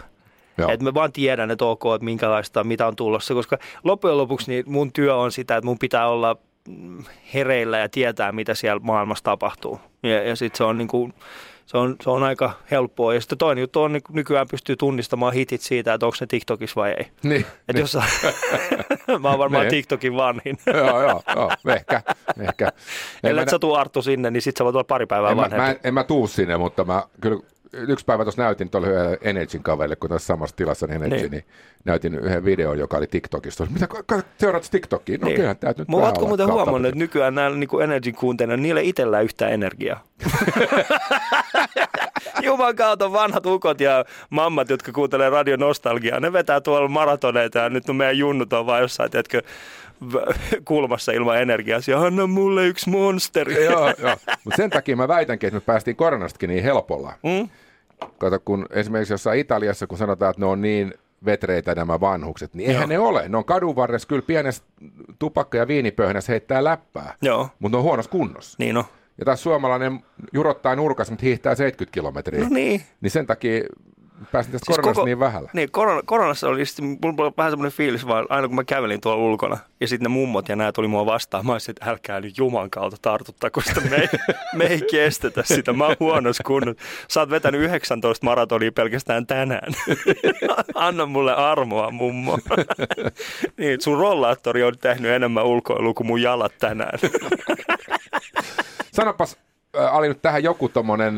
Joo. 0.58 0.70
Että 0.70 0.84
mä 0.84 0.94
vaan 0.94 1.12
tiedän, 1.12 1.50
että 1.50 1.64
ok, 1.64 1.82
että 1.94 2.04
minkälaista, 2.04 2.64
mitä 2.64 2.86
on 2.86 2.96
tulossa, 2.96 3.34
koska 3.34 3.58
loppujen 3.84 4.18
lopuksi 4.18 4.50
niin 4.50 4.64
mun 4.66 4.92
työ 4.92 5.16
on 5.16 5.32
sitä, 5.32 5.56
että 5.56 5.66
mun 5.66 5.78
pitää 5.78 6.08
olla 6.08 6.36
hereillä 7.34 7.78
ja 7.78 7.88
tietää, 7.88 8.32
mitä 8.32 8.54
siellä 8.54 8.80
maailmassa 8.82 9.24
tapahtuu. 9.24 9.80
Ja, 10.02 10.22
ja 10.22 10.36
sitten 10.36 10.58
se 10.58 10.64
on 10.64 10.78
niin 10.78 10.88
kuin, 10.88 11.14
Se 11.66 11.78
on, 11.78 11.96
se 12.02 12.10
on 12.10 12.22
aika 12.22 12.52
helppoa. 12.70 13.14
Ja 13.14 13.20
sitten 13.20 13.38
toinen 13.38 13.60
juttu 13.62 13.82
on, 13.82 13.92
niin 13.92 14.02
nykyään 14.12 14.46
pystyy 14.50 14.76
tunnistamaan 14.76 15.32
hitit 15.32 15.60
siitä, 15.60 15.94
että 15.94 16.06
onko 16.06 16.16
ne 16.20 16.26
TikTokissa 16.26 16.80
vai 16.80 16.90
ei. 16.98 17.06
Niin, 17.22 17.40
Että 17.40 17.72
niin. 17.72 17.80
jos 17.80 17.96
mä 19.22 19.30
oon 19.30 19.38
varmaan 19.38 19.62
Niin. 19.62 19.70
TikTokin 19.70 20.16
vanhin. 20.16 20.58
joo, 20.74 21.02
joo, 21.02 21.22
joo, 21.36 21.50
ehkä, 21.74 22.02
ehkä. 22.48 22.72
Ellei 23.22 23.44
mä- 23.44 23.50
sä 23.50 23.58
tuu 23.58 23.74
Arttu 23.74 24.02
sinne, 24.02 24.30
niin 24.30 24.42
sit 24.42 24.56
sä 24.56 24.64
voit 24.64 24.76
olla 24.76 24.84
pari 24.84 25.06
päivää 25.06 25.30
en, 25.30 25.36
mä, 25.36 25.42
vanhempi. 25.42 25.62
mä, 25.62 25.70
en, 25.70 25.78
en 25.84 25.94
mä 25.94 26.04
tuu 26.04 26.26
sinne, 26.26 26.56
mutta 26.56 26.84
mä 26.84 27.02
kyllä 27.20 27.40
yksi 27.88 28.04
päivä 28.04 28.24
tuossa 28.24 28.42
näytin 28.42 28.70
tuolle 28.70 28.88
Energyn 29.20 29.62
kaverille, 29.62 29.96
kun 29.96 30.10
tässä 30.10 30.26
samassa 30.26 30.56
tilassa 30.56 30.86
on 30.86 30.92
Energy, 30.92 31.16
niin. 31.16 31.22
Niin. 31.22 31.30
niin 31.30 31.44
näytin 31.84 32.14
yhden 32.14 32.44
videon, 32.44 32.78
joka 32.78 32.96
oli 32.96 33.06
TikTokista. 33.06 33.66
Mitä, 33.70 33.88
seuraat 34.38 34.68
TikTokia? 34.70 35.18
No 35.18 35.26
niin. 35.26 35.36
kyllähän 35.36 35.56
tää 35.56 35.74
nyt 35.78 35.88
Mä 35.88 35.96
ootko 35.96 36.26
muuten 36.26 36.52
huomannut, 36.52 36.88
että 36.88 36.98
nykyään 36.98 37.34
näillä 37.34 37.58
niin 37.58 37.82
Energyn 37.82 38.14
kuuntelijoilla, 38.14 38.62
niillä 38.62 38.80
ei 38.80 38.88
itsellään 38.88 39.24
yhtään 39.24 39.52
energiaa. 39.52 40.04
Juman 42.42 42.76
kautta 42.76 43.12
vanhat 43.12 43.46
ukot 43.46 43.80
ja 43.80 44.04
mammat, 44.30 44.70
jotka 44.70 44.92
kuuntelee 44.92 45.30
Radio 45.30 45.56
Nostalgiaa, 45.56 46.20
ne 46.20 46.32
vetää 46.32 46.60
tuolla 46.60 46.88
maratoneita 46.88 47.58
ja 47.58 47.70
nyt 47.70 47.84
meidän 47.92 48.18
junnut 48.18 48.52
on 48.52 48.66
vaan 48.66 48.80
jossain, 48.80 49.10
tiedätkö, 49.10 49.42
kulmassa 50.64 51.12
ilman 51.12 51.42
energiaa. 51.42 51.80
Siellä, 51.80 52.06
anna 52.06 52.26
mulle 52.26 52.66
yksi 52.66 52.90
monsteri. 52.90 53.64
joo, 53.64 53.94
joo. 53.98 54.16
Mutta 54.44 54.56
sen 54.56 54.70
takia 54.70 54.96
mä 54.96 55.08
väitänkin, 55.08 55.46
että 55.46 55.56
me 55.56 55.60
päästiin 55.60 55.96
koronastakin 55.96 56.48
niin 56.48 56.64
helpolla. 56.64 57.12
Mm? 57.22 57.48
Kato, 58.18 58.40
kun 58.44 58.66
esimerkiksi 58.70 59.12
jossain 59.14 59.40
Italiassa, 59.40 59.86
kun 59.86 59.98
sanotaan, 59.98 60.30
että 60.30 60.40
ne 60.40 60.46
on 60.46 60.60
niin 60.60 60.94
vetreitä 61.24 61.74
nämä 61.74 62.00
vanhukset, 62.00 62.54
niin 62.54 62.70
eihän 62.70 62.82
Joo. 62.82 62.88
ne 62.88 62.98
ole. 63.08 63.28
Ne 63.28 63.36
on 63.36 63.44
kadun 63.44 63.76
varressa 63.76 64.08
kyllä 64.08 64.22
pienessä 64.26 64.62
tupakka- 65.18 65.56
ja 65.58 65.68
viinipöhnässä 65.68 66.32
heittää 66.32 66.64
läppää, 66.64 67.14
Joo, 67.22 67.48
mutta 67.58 67.76
ne 67.76 67.78
on 67.78 67.84
huonossa 67.84 68.10
kunnossa. 68.10 68.56
niin 68.58 68.76
on. 68.76 68.84
Ja 69.18 69.24
taas 69.24 69.42
suomalainen 69.42 70.00
jurottaa 70.32 70.76
nurkassa, 70.76 71.12
mutta 71.12 71.26
hiihtää 71.26 71.54
70 71.54 71.94
kilometriä. 71.94 72.40
No 72.40 72.48
niin. 72.50 72.82
Niin 73.00 73.10
sen 73.10 73.26
takia 73.26 73.64
pääsin 74.32 74.52
tästä 74.52 74.64
Siis 74.66 74.76
koronasta 74.76 74.94
koko- 74.94 75.04
niin 75.04 75.18
vähällä. 75.20 75.50
Niin, 75.52 75.70
korona, 75.70 76.02
koronassa 76.04 76.48
oli 76.48 76.66
sitten, 76.66 76.84
mulla 76.84 77.24
oli 77.24 77.32
vähän 77.36 77.52
semmoinen 77.52 77.72
fiilis, 77.72 78.06
vaan 78.06 78.26
aina 78.28 78.46
kun 78.48 78.54
mä 78.54 78.64
kävelin 78.64 79.00
tuolla 79.00 79.24
ulkona, 79.24 79.58
ja 79.80 79.88
sitten 79.88 80.04
ne 80.04 80.08
mummot 80.08 80.48
ja 80.48 80.56
nämä 80.56 80.72
tuli 80.72 80.88
mua 80.88 81.06
vastaan, 81.06 81.46
mä 81.46 81.52
olisin, 81.52 81.72
että 81.72 81.90
älkää 81.90 82.20
nyt 82.20 82.38
Juman 82.38 82.70
kautta 82.70 82.96
tartuttako 83.02 83.60
sitä, 83.60 83.80
me 83.80 83.96
ei, 83.96 84.08
me 84.58 84.64
ei 84.64 84.80
kestetä 84.90 85.42
sitä, 85.42 85.72
mä 85.72 85.86
oon 85.86 85.96
huonossa 86.00 86.42
kunnossa. 86.44 86.82
Sä 87.08 87.20
oot 87.20 87.30
vetänyt 87.30 87.60
19 87.60 88.26
maratonia 88.26 88.72
pelkästään 88.72 89.26
tänään. 89.26 89.72
Anna 90.74 91.06
mulle 91.06 91.34
armoa, 91.34 91.90
mummo. 91.90 92.38
niin, 93.58 93.80
sun 93.80 93.98
rollaattori 93.98 94.62
on 94.62 94.78
tehnyt 94.78 95.10
enemmän 95.10 95.44
ulkoilua 95.44 95.94
kuin 95.94 96.06
mun 96.06 96.22
jalat 96.22 96.52
tänään. 96.58 96.98
Sanopas, 98.92 99.36
Ali 99.90 100.08
nyt 100.08 100.22
tähän 100.22 100.44
joku 100.44 100.68
tommonen 100.68 101.14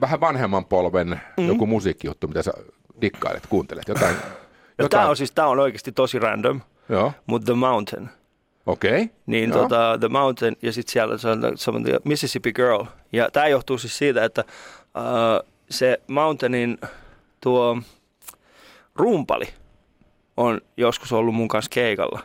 vähän 0.00 0.20
vanhemman 0.20 0.64
polven 0.64 1.20
mm. 1.36 1.48
joku 1.48 1.66
musiikkijuttu, 1.66 2.28
mitä 2.28 2.42
sä 2.42 2.52
dikkailet, 3.00 3.46
kuuntelet. 3.46 3.88
Jotain, 3.88 4.16
Ja 4.78 4.88
tää 4.88 5.08
on 5.08 5.16
siis, 5.16 5.32
tää 5.32 5.46
on 5.46 5.58
oikeasti 5.58 5.92
tosi 5.92 6.18
random, 6.18 6.60
Joo, 6.88 7.12
mutta 7.26 7.46
The 7.46 7.54
Mountain. 7.54 8.08
okei. 8.66 9.02
Okay. 9.02 9.14
Niin 9.26 9.50
Joo. 9.50 9.62
tota, 9.62 9.96
The 10.00 10.08
Mountain 10.08 10.56
ja 10.62 10.72
sitten 10.72 10.92
siellä 10.92 11.18
se 11.18 11.28
on 11.28 11.42
semmoinen 11.54 12.00
Mississippi 12.04 12.52
Girl. 12.52 12.84
Ja 13.12 13.30
tämä 13.32 13.48
johtuu 13.48 13.78
siis 13.78 13.98
siitä, 13.98 14.24
että 14.24 14.44
uh, 14.78 15.50
se 15.70 16.00
Mountainin 16.08 16.78
tuo 17.40 17.78
rumpali 18.94 19.48
on 20.36 20.60
joskus 20.76 21.12
ollut 21.12 21.34
mun 21.34 21.48
kanssa 21.48 21.70
keikalla. 21.74 22.20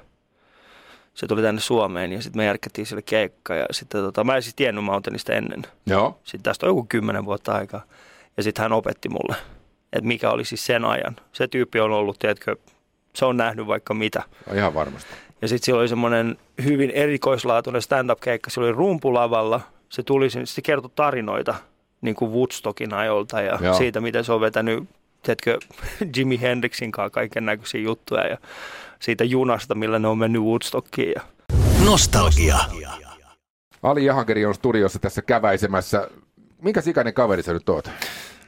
Se 1.14 1.28
tuli 1.28 1.42
tänne 1.42 1.62
Suomeen 1.62 2.12
ja 2.12 2.22
sitten 2.22 2.40
me 2.40 2.46
järkättiin 2.46 2.86
sille 2.86 3.02
keikka. 3.02 3.56
Ja 3.56 3.66
sitten 3.72 4.02
tota, 4.02 4.24
mä 4.24 4.36
en 4.36 4.44
siis 4.44 4.56
tiennyt 4.56 4.84
Mountainista 4.84 5.34
ennen. 5.34 5.62
Joo, 5.86 6.20
Sitten 6.24 6.44
tästä 6.44 6.66
on 6.66 6.70
joku 6.70 6.86
kymmenen 6.90 7.26
vuotta 7.26 7.54
aikaa. 7.54 7.84
Ja 8.38 8.44
sitten 8.44 8.64
hän 8.64 8.74
opetti 8.74 9.10
mulle, 9.10 9.36
että 9.94 10.08
mikä 10.08 10.32
oli 10.32 10.46
siis 10.46 10.66
sen 10.66 10.86
ajan. 10.86 11.16
Se 11.32 11.48
tyyppi 11.48 11.80
on 11.80 11.92
ollut, 11.92 12.20
tiedätkö, 12.20 12.56
se 13.16 13.26
on 13.26 13.38
nähnyt 13.38 13.68
vaikka 13.68 13.94
mitä. 13.94 14.24
ihan 14.54 14.74
varmasti. 14.74 15.10
Ja 15.42 15.48
sitten 15.48 15.66
sillä 15.66 15.80
oli 15.80 15.88
semmoinen 15.88 16.38
hyvin 16.64 16.90
erikoislaatuinen 16.90 17.82
stand-up-keikka. 17.82 18.50
Se 18.50 18.60
oli 18.60 18.72
rumpulavalla. 18.72 19.62
Se 19.90 20.04
tuli, 20.04 20.30
se 20.30 20.62
kertoi 20.62 20.92
tarinoita 20.96 21.56
niin 22.02 22.16
kuin 22.16 22.32
Woodstockin 22.32 22.94
ajolta 22.94 23.42
ja. 23.42 23.60
Joo. 23.62 23.74
siitä, 23.74 24.02
miten 24.02 24.24
se 24.24 24.34
on 24.34 24.42
vetänyt, 24.42 24.84
tiedätkö, 25.22 25.60
Jimi 26.18 26.42
Hendrixin 26.42 26.92
kanssa 26.92 27.10
kaiken 27.10 27.46
näköisiä 27.46 27.82
juttuja 27.82 28.28
ja 28.28 28.38
siitä 29.00 29.24
junasta, 29.24 29.76
millä 29.76 30.00
ne 30.00 30.08
on 30.08 30.18
mennyt 30.18 30.42
Woodstockiin. 30.42 31.14
Ja 31.16 31.22
Nostalgia. 31.86 32.58
Ali 33.84 34.06
Jahankeri 34.06 34.46
on 34.46 34.56
studiossa 34.56 35.00
tässä 35.00 35.22
käväisemässä. 35.22 36.08
Minkä 36.62 36.82
ikäinen 36.88 37.14
kaveri 37.14 37.44
sä 37.44 37.54
nyt 37.54 37.70
oot? 37.70 37.92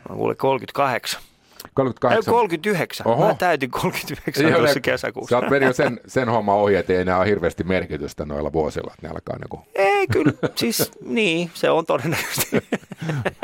mä 0.10 0.16
kuulin 0.16 0.38
38. 0.38 1.22
Ei, 1.22 1.70
38. 1.74 2.34
39. 2.34 3.08
Oho. 3.08 3.28
Mä 3.28 3.36
täytin 3.36 3.72
39 3.72 4.44
Joo, 4.44 4.58
tuossa 4.58 4.76
ne- 4.76 4.82
kesäkuussa. 4.82 5.30
Sä 5.30 5.38
oot 5.38 5.50
mennyt 5.50 5.76
sen, 5.76 6.00
sen 6.08 6.30
homman 6.30 6.56
ohi, 6.56 6.76
että 6.76 6.94
ei 6.94 7.00
enää 7.00 7.18
ole 7.18 7.28
hirveästi 7.28 7.64
merkitystä 7.64 8.26
noilla 8.26 8.54
vuosilla. 8.54 8.94
Että 8.94 9.08
ne 9.08 9.12
alkaa 9.12 9.38
niinku... 9.38 9.62
Ei 9.76 10.08
kyllä, 10.08 10.34
siis 10.56 10.92
niin, 11.06 11.52
se 11.54 11.70
on 11.70 11.86
todennäköisesti. 11.86 12.58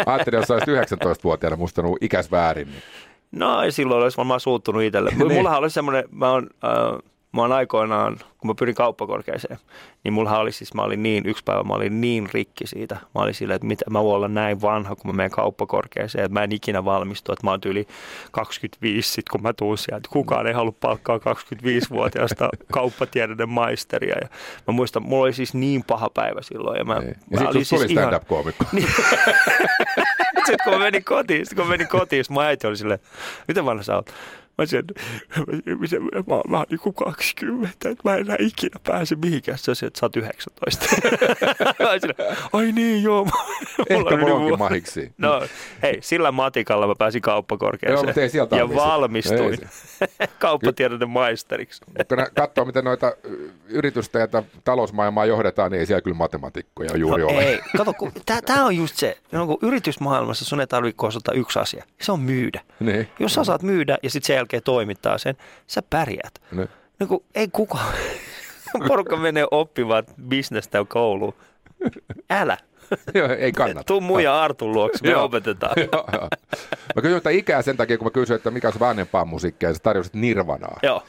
Ajattelin, 0.06 0.38
jos 0.38 0.48
sä 0.48 0.54
olisit 0.54 0.98
19-vuotiaana 1.02 1.56
mustanut 1.56 1.98
ikäs 2.02 2.32
väärin. 2.32 2.68
Niin... 2.68 2.84
No 3.32 3.62
ei 3.62 3.72
silloin 3.72 4.04
olisi 4.04 4.18
varmaan 4.18 4.40
suuttunut 4.40 4.82
itselle. 4.84 5.10
niin. 5.16 5.34
Mullahan 5.34 5.60
oli 5.60 5.70
semmoinen, 5.70 6.04
mä 6.12 6.32
oon, 6.32 6.50
äh, 6.64 7.00
mä 7.32 7.42
oon 7.42 7.52
aikoinaan, 7.52 8.18
kun 8.38 8.50
mä 8.50 8.54
pyrin 8.60 8.76
kauppakorkeeseen, 8.76 9.58
niin 10.04 10.14
mullahan 10.14 10.40
oli 10.40 10.52
siis, 10.52 10.74
mä 10.74 10.82
olin 10.82 11.04
niin, 11.04 11.26
yksi 11.26 11.44
päivä 11.44 11.64
mä 11.64 11.74
olin 11.74 12.02
niin 12.02 12.30
rikki 12.34 12.68
siitä. 12.68 12.96
Mä 12.96 13.22
olin 13.22 13.34
silleen, 13.34 13.56
että 13.56 13.68
mitä, 13.68 13.86
mä 13.90 14.04
voin 14.04 14.16
olla 14.16 14.28
näin 14.28 14.62
vanha, 14.62 14.96
kun 14.96 15.12
mä 15.12 15.16
menen 15.16 15.32
kauppakorkeeseen, 15.32 16.26
että 16.26 16.34
mä 16.34 16.44
en 16.44 16.52
ikinä 16.52 16.86
valmistu, 16.86 17.32
että 17.32 17.48
mä 17.48 17.52
oon 17.52 17.60
yli 17.66 17.88
25 18.32 19.12
sit, 19.14 19.30
kun 19.30 19.42
mä 19.42 19.54
tuun 19.54 19.78
sieltä. 19.78 20.10
Kukaan 20.12 20.48
ei 20.48 20.54
halua 20.54 20.74
palkkaa 20.80 21.18
25-vuotiaasta 21.18 22.50
kauppatiedeiden 22.74 23.50
maisteria. 23.50 24.16
Ja 24.22 24.28
mä 24.68 24.72
muistan, 24.74 25.04
mulla 25.04 25.24
oli 25.24 25.34
siis 25.34 25.54
niin 25.54 25.84
paha 25.84 26.10
päivä 26.10 26.42
silloin. 26.42 26.78
Ja, 26.78 26.86
mä, 26.86 26.96
Ei. 26.96 27.02
Ja 27.08 27.14
mä 27.32 27.38
sitten 27.38 27.48
olin 27.48 27.66
siis 27.66 27.82
ihan- 27.82 27.92
stand-up-koomikko. 28.04 28.66
sitten 30.50 30.72
kun 30.72 30.82
menin 30.82 31.04
kotiin, 31.04 31.46
sit 31.46 31.58
kun 31.58 31.68
menin 31.68 31.88
kotiin, 31.88 32.24
sit 32.24 32.32
mun 32.32 32.44
äiti 32.44 32.68
oli 32.68 32.78
silleen, 32.78 33.00
miten 33.48 33.66
vanha 33.66 33.84
sä 33.84 33.96
oot? 33.96 34.14
Mä 34.60 34.66
sanoin, 34.66 35.80
miten 35.80 36.04
mä, 36.04 36.36
oon- 36.36 36.44
mä 36.50 36.58
oon 36.58 36.66
niinku 36.70 36.94
20, 36.94 37.90
että 37.90 38.10
mä 38.10 38.16
en 38.16 38.22
enää 38.22 38.36
ikinä 38.40 38.80
pääse 38.88 39.16
mihinkään. 39.16 39.58
Se 39.58 39.72
on 39.72 39.76
se, 39.76 39.86
että 39.86 40.00
sä 40.00 40.06
oot 40.06 40.16
19. 40.16 40.86
Mä 41.80 41.90
olin 41.90 42.02
silleen, 42.02 42.38
Ai 42.54 42.72
niin, 42.72 43.04
joo. 43.04 43.28
Ehkä 43.90 44.18
mulla 44.18 44.34
onkin 44.34 44.60
mahiksi. 44.60 45.12
No 45.18 45.42
hei, 45.82 45.98
sillä 46.02 46.32
matikalla 46.32 46.88
mä 46.88 46.96
pääsin 46.98 47.22
kauppakorkeeseen. 47.22 48.08
Joo, 48.08 48.24
ei 48.24 48.30
sieltä 48.30 48.56
ja 48.56 48.76
valmistuin 48.76 49.58
kauppatiedoiden 50.40 51.10
maisteriksi. 51.10 51.82
Kun 52.08 52.18
katsoo, 52.36 52.66
miten 52.66 52.84
noita 52.84 53.14
yritystä 53.68 54.20
ja 54.20 54.28
talousmaailmaa 54.64 55.26
johdetaan, 55.26 55.72
niin 55.72 55.80
ei 55.80 55.86
siellä 55.86 56.02
kyllä 56.02 56.18
matemaatikkoja 56.18 56.98
juuri 56.98 57.24
no, 57.24 57.30
ole. 57.30 57.40
ei, 57.40 57.60
kato, 57.78 57.94
kun, 57.94 58.12
tää, 58.26 58.42
tää 58.42 58.66
on 58.66 58.76
just 58.76 58.96
se, 58.96 59.18
no, 59.32 59.48
kun 59.48 59.58
yritysmaailmassa 59.62 60.46
sun 60.46 60.60
ei 60.62 60.68
tarvitse 60.68 61.06
osata 61.06 61.32
yksi 61.32 61.60
asia. 61.60 61.84
Se 62.02 62.12
on 62.12 62.20
myydä. 62.20 62.62
Niin. 62.80 63.08
Jos 63.20 63.34
sä 63.34 63.42
osaat 63.42 63.64
myydä 63.64 63.98
ja 64.04 64.10
sitten 64.10 64.28
sen 64.28 64.36
jälkeen 64.50 64.64
toimittaa 64.64 65.18
sen, 65.18 65.38
sä 65.68 65.82
pärjät. 65.90 66.42
Niin. 66.52 66.70
No 67.00 67.08
kun 67.08 67.24
ei 67.36 67.48
kukaan, 67.52 67.94
porukka 68.88 69.18
menee 69.18 69.46
oppimaan 69.52 70.04
bisnestä 70.28 70.86
kouluun. 70.88 71.34
Älä. 72.30 72.58
Joo, 73.14 73.28
ei 73.40 73.52
kannata. 73.52 73.84
Tuu 73.84 74.02
mun 74.02 74.24
ja 74.24 74.42
Artun 74.44 74.72
luokse, 74.72 75.08
me 75.08 75.16
opetetaan. 75.16 75.74
Joo, 75.78 76.06
joo. 76.14 76.28
Mä 76.96 77.02
kysyin 77.02 77.20
tätä 77.22 77.30
ikää 77.30 77.62
sen 77.62 77.78
takia, 77.78 77.98
kun 77.98 78.08
mä 78.08 78.12
kysyin, 78.12 78.36
että 78.36 78.52
mikä 78.52 78.68
on 78.68 78.74
se 78.74 78.80
vanhempaa 78.80 79.26
musiikkia, 79.26 79.70
ja 79.70 79.74
sä 79.74 79.80
tarjosit 79.84 80.14
Nirvanaa. 80.14 80.80
Joo, 80.84 81.04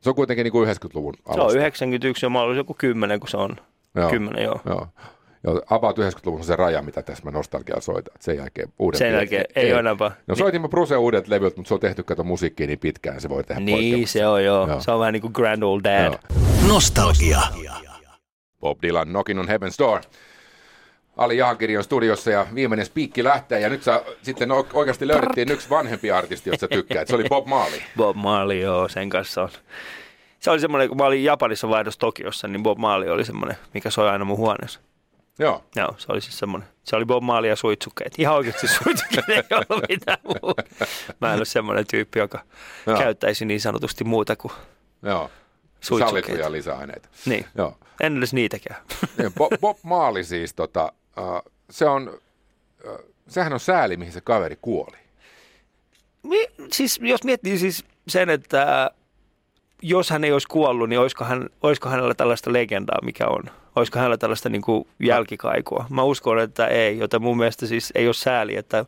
Se 0.00 0.08
on 0.10 0.14
kuitenkin 0.14 0.44
niin 0.44 0.52
kuin 0.52 0.68
90-luvun 0.68 1.14
se 1.14 1.22
on 1.26 1.40
alusta. 1.40 1.58
91 1.58 2.26
ja 2.26 2.30
mä 2.30 2.40
olin 2.40 2.56
joku 2.56 2.74
10, 2.74 3.20
kun 3.20 3.28
se 3.28 3.36
on. 3.36 3.56
Joo. 3.94 4.10
10, 4.10 4.44
joo. 4.44 4.60
Joo. 4.66 4.86
Joo, 5.44 5.62
about 5.70 5.98
90-luvun 5.98 6.40
on 6.40 6.44
se 6.44 6.56
raja, 6.56 6.82
mitä 6.82 7.02
tässä 7.02 7.24
mä 7.24 7.30
nostalgiaa 7.30 7.80
soitan. 7.80 8.14
Sen 8.20 8.36
jälkeen 8.36 8.72
uudet 8.78 8.98
Sen 8.98 9.12
jälkeen 9.12 9.44
ei 9.54 9.72
ole 9.72 9.80
enää 9.80 9.96
No 10.26 10.34
soitin 10.34 10.62
mä 10.62 10.68
uudet 10.98 11.28
levyt, 11.28 11.56
mutta 11.56 11.68
se 11.68 11.74
on 11.74 11.80
tehty 11.80 12.02
kato 12.02 12.24
musiikkia 12.24 12.66
niin 12.66 12.78
pitkään, 12.78 13.20
se 13.20 13.28
voi 13.28 13.44
tehdä 13.44 13.60
Niin, 13.60 14.08
se 14.08 14.26
on 14.26 14.44
joo. 14.44 14.68
Joo. 14.68 14.80
Se 14.80 14.90
on 14.90 15.00
vähän 15.00 15.12
niin 15.12 15.20
kuin 15.20 15.32
Grand 15.32 15.62
Old 15.62 15.80
Dad. 15.84 16.04
Joo. 16.04 16.18
Nostalgia. 16.68 17.40
Bob 18.60 18.78
Dylan, 18.82 19.08
Knockin 19.08 19.38
on 19.38 19.48
Heaven's 19.48 19.78
Door. 19.78 20.00
Ali 21.16 21.36
Jahankiri 21.36 21.76
on 21.76 21.84
studiossa 21.84 22.30
ja 22.30 22.46
viimeinen 22.54 22.86
spiikki 22.86 23.24
lähtee 23.24 23.60
ja 23.60 23.68
nyt 23.68 23.82
sä 23.82 24.02
sitten 24.22 24.48
oikeasti 24.72 25.08
löydettiin 25.08 25.52
yksi 25.52 25.70
vanhempi 25.70 26.10
artisti, 26.10 26.50
josta 26.50 26.60
sä 26.60 26.68
tykkäät. 26.68 27.08
Se 27.08 27.14
oli 27.14 27.24
Bob 27.28 27.46
Marley. 27.46 27.80
Bob 27.96 28.16
Marley, 28.16 28.60
joo, 28.60 28.88
sen 28.88 29.10
kanssa 29.10 29.42
on. 29.42 29.48
Se 30.38 30.50
oli 30.50 30.60
semmoinen, 30.60 30.88
kun 30.88 30.96
mä 30.96 31.04
olin 31.04 31.24
Japanissa 31.24 31.68
vaihdossa 31.68 32.00
Tokiossa, 32.00 32.48
niin 32.48 32.62
Bob 32.62 32.78
Marley 32.78 33.08
oli 33.08 33.24
semmoinen, 33.24 33.56
mikä 33.74 33.90
soi 33.90 34.08
aina 34.08 34.24
mun 34.24 34.36
huoneessa. 34.36 34.80
Joo. 35.38 35.64
Joo, 35.76 35.94
se 35.98 36.06
oli 36.12 36.20
siis 36.20 36.38
semmoinen. 36.38 36.68
Se 36.84 36.96
oli 36.96 37.04
Bob 37.04 37.22
Marley 37.24 37.50
ja 37.50 37.56
suitsukkeet. 37.56 38.14
Ihan 38.18 38.34
oikeasti 38.34 38.68
suitsukkeet 38.84 39.28
ei 39.28 39.42
ollut 39.52 39.84
mitään 39.88 40.18
muuta. 40.24 40.62
Mä 41.20 41.32
en 41.32 41.38
ole 41.38 41.44
semmoinen 41.44 41.86
tyyppi, 41.86 42.18
joka 42.18 42.40
Joo. 42.86 42.98
käyttäisi 42.98 43.44
niin 43.44 43.60
sanotusti 43.60 44.04
muuta 44.04 44.36
kuin 44.36 44.52
Joo. 45.02 45.30
Suitsukkeet. 45.80 46.24
Sallittuja 46.24 46.52
lisäaineita. 46.52 47.08
niin. 47.26 47.46
Joo. 47.54 47.76
En 48.00 48.18
edes 48.18 48.32
niitäkään. 48.34 48.80
Niin, 49.18 49.32
Bob, 49.32 49.52
Bob 49.60 49.78
Marley 49.82 50.24
siis, 50.24 50.54
tota, 50.54 50.92
uh, 51.18 51.52
se 51.70 51.84
on 51.88 52.08
uh, 52.86 52.98
sehän 53.28 53.52
on 53.52 53.60
sääli, 53.60 53.96
mihin 53.96 54.12
se 54.12 54.20
kaveri 54.20 54.58
kuoli. 54.62 54.96
Mi- 56.22 56.48
siis, 56.72 56.98
jos 57.02 57.24
miettii 57.24 57.58
siis 57.58 57.84
sen, 58.08 58.30
että 58.30 58.90
jos 59.82 60.10
hän 60.10 60.24
ei 60.24 60.32
olisi 60.32 60.48
kuollut, 60.48 60.88
niin 60.88 60.98
olisiko, 61.00 61.24
hän, 61.24 61.48
olisiko 61.62 61.88
hänellä 61.88 62.14
tällaista 62.14 62.52
legendaa, 62.52 62.98
mikä 63.02 63.26
on? 63.28 63.44
Olisiko 63.76 63.98
hänellä 63.98 64.16
tällaista 64.16 64.48
niin 64.48 64.62
kuin 64.62 64.88
jälkikaikua? 65.00 65.86
Mä 65.90 66.02
uskon, 66.02 66.38
että 66.38 66.66
ei, 66.66 66.98
joten 66.98 67.22
mun 67.22 67.36
mielestä 67.36 67.66
siis 67.66 67.92
ei 67.94 68.06
ole 68.06 68.14
sääli, 68.14 68.56
että, 68.56 68.84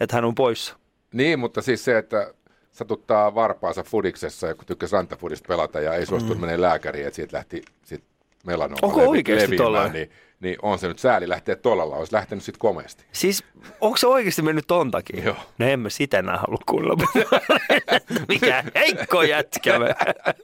että 0.00 0.16
hän 0.16 0.24
on 0.24 0.34
poissa. 0.34 0.76
Niin, 1.12 1.38
mutta 1.38 1.62
siis 1.62 1.84
se, 1.84 1.98
että 1.98 2.34
satuttaa 2.72 3.34
varpaansa 3.34 3.82
fudiksessa, 3.82 4.54
kun 4.54 4.66
tykkäsi 4.66 4.92
rantafudista 4.92 5.48
pelata 5.48 5.80
ja 5.80 5.94
ei 5.94 6.06
suostunut 6.06 6.38
mm. 6.38 6.40
menee 6.40 6.60
lääkäriin, 6.60 7.06
että 7.06 7.16
siitä 7.16 7.36
lähti 7.36 7.62
sit 7.84 8.04
melanooma 8.46 8.78
Onko 8.82 9.00
levi- 9.00 9.08
oikeasti 9.08 9.58
leviämään, 9.58 9.92
niin, 9.92 10.10
niin 10.40 10.56
on 10.62 10.78
se 10.78 10.88
nyt 10.88 10.98
sääli 10.98 11.28
lähteä 11.28 11.56
tolalla, 11.56 11.96
olisi 11.96 12.12
lähtenyt 12.14 12.44
sitten 12.44 12.58
komeasti. 12.58 13.04
Siis 13.12 13.44
onko 13.80 13.96
se 13.96 14.06
oikeasti 14.06 14.42
mennyt 14.42 14.66
ton 14.66 14.90
takia? 14.90 15.24
Joo. 15.24 15.36
No 15.58 15.66
emme 15.66 15.90
sitä 15.90 16.18
enää 16.18 16.36
halua 16.38 16.58
kuulla. 16.66 16.96
Mikä 18.28 18.64
heikko 18.74 19.22
jätkä 19.22 19.78
me. 19.78 19.94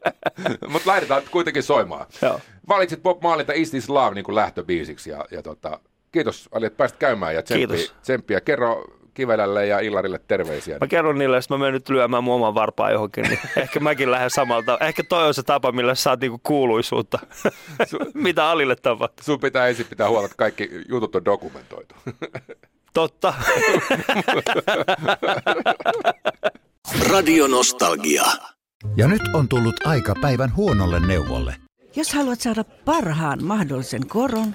Mutta 0.73 0.91
laitetaan 0.91 1.23
kuitenkin 1.31 1.63
soimaan. 1.63 2.07
Joo. 2.23 2.41
Valitsit 2.69 3.03
Bob 3.03 3.23
Marleyta 3.23 3.53
Is 3.53 3.71
This 3.71 3.89
Love 3.89 4.15
niin 4.15 4.35
lähtöbiisiksi 4.35 5.11
ja, 5.11 5.25
ja 5.31 5.43
tota, 5.43 5.81
kiitos 6.13 6.49
Ali, 6.53 6.67
että 6.67 6.77
pääsit 6.77 6.97
käymään 6.97 7.35
ja 7.35 7.43
tsemppiä, 7.43 7.67
Kiitos. 7.77 7.95
tsemppiä. 8.03 8.41
Kerro 8.41 8.85
Kivelälle 9.15 9.67
ja 9.67 9.81
Illarille 9.81 10.21
terveisiä. 10.29 10.79
Mä 10.81 10.87
kerron 10.87 11.19
niille, 11.19 11.37
että 11.37 11.55
mä 11.55 11.59
menen 11.59 11.75
nyt 11.75 11.89
lyömään 11.89 12.25
mun 12.25 12.35
oman 12.35 12.55
varpaan 12.55 12.93
johonkin, 12.93 13.25
niin 13.25 13.39
ehkä 13.63 13.81
mäkin 13.81 14.11
lähden 14.11 14.31
samalta. 14.31 14.79
Ehkä 14.81 15.03
toi 15.03 15.27
on 15.27 15.35
se 15.35 15.43
tapa, 15.43 15.73
millä 15.73 15.95
sä 15.95 16.03
saat 16.03 16.21
niinku 16.21 16.41
kuuluisuutta. 16.43 17.19
Mitä 18.15 18.51
Alille 18.51 18.77
tapahtuu. 18.77 19.25
Sun 19.25 19.41
pitää 19.41 19.69
ensin 19.69 19.87
pitää 19.87 20.09
huolta, 20.09 20.27
että 20.27 20.37
kaikki 20.37 20.71
jutut 20.89 21.17
on 21.17 21.25
dokumentoitu. 21.25 21.95
Totta. 22.95 23.35
Radio 27.11 27.47
Nostalgia. 27.47 28.25
Ja 28.97 29.09
nyt 29.09 29.23
on 29.35 29.49
tullut 29.49 29.87
aika 29.87 30.15
päivän 30.21 30.57
huonolle 30.57 31.01
neuvolle. 31.07 31.57
Jos 31.97 32.15
haluat 32.15 32.41
saada 32.41 32.65
parhaan 32.65 33.45
mahdollisen 33.45 34.07
koron, 34.07 34.55